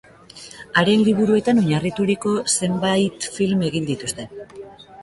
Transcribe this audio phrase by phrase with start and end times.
[0.81, 4.29] Haren liburuetan oinarrituriko zenbait film egin dituzte.